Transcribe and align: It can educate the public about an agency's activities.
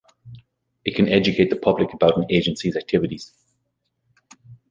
It 0.83 0.95
can 0.95 1.07
educate 1.07 1.51
the 1.51 1.55
public 1.57 1.93
about 1.93 2.17
an 2.17 2.25
agency's 2.31 2.75
activities. 2.75 3.33